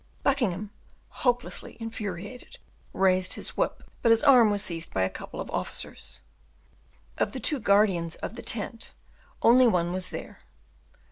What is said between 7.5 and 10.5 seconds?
guardians of the tent, only one was there.